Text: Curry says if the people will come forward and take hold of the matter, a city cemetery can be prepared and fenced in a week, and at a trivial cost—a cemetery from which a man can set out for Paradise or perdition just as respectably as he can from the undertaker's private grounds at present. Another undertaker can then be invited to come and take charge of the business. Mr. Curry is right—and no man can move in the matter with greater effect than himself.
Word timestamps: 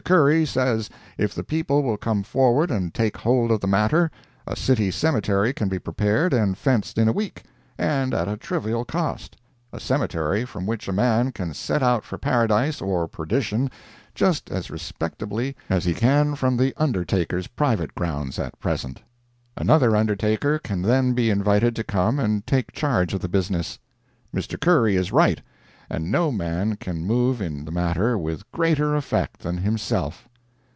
Curry 0.03 0.47
says 0.47 0.89
if 1.19 1.35
the 1.35 1.43
people 1.43 1.83
will 1.83 1.95
come 1.95 2.23
forward 2.23 2.71
and 2.71 2.91
take 2.91 3.17
hold 3.17 3.51
of 3.51 3.61
the 3.61 3.67
matter, 3.67 4.09
a 4.47 4.55
city 4.55 4.89
cemetery 4.89 5.53
can 5.53 5.69
be 5.69 5.77
prepared 5.77 6.33
and 6.33 6.57
fenced 6.57 6.97
in 6.97 7.07
a 7.07 7.11
week, 7.13 7.43
and 7.77 8.11
at 8.11 8.27
a 8.27 8.35
trivial 8.35 8.83
cost—a 8.83 9.79
cemetery 9.79 10.43
from 10.43 10.65
which 10.65 10.87
a 10.87 10.91
man 10.91 11.31
can 11.31 11.53
set 11.53 11.83
out 11.83 12.03
for 12.03 12.17
Paradise 12.17 12.81
or 12.81 13.07
perdition 13.07 13.69
just 14.15 14.49
as 14.49 14.71
respectably 14.71 15.55
as 15.69 15.85
he 15.85 15.93
can 15.93 16.33
from 16.33 16.57
the 16.57 16.73
undertaker's 16.77 17.45
private 17.47 17.93
grounds 17.93 18.39
at 18.39 18.59
present. 18.59 19.03
Another 19.55 19.95
undertaker 19.95 20.57
can 20.57 20.81
then 20.81 21.13
be 21.13 21.29
invited 21.29 21.75
to 21.75 21.83
come 21.83 22.19
and 22.19 22.45
take 22.47 22.71
charge 22.73 23.13
of 23.13 23.21
the 23.21 23.29
business. 23.29 23.77
Mr. 24.35 24.59
Curry 24.59 24.95
is 24.95 25.11
right—and 25.11 26.09
no 26.09 26.31
man 26.31 26.77
can 26.77 27.05
move 27.05 27.41
in 27.41 27.65
the 27.65 27.71
matter 27.71 28.17
with 28.17 28.49
greater 28.53 28.95
effect 28.95 29.41
than 29.41 29.57
himself. 29.57 30.25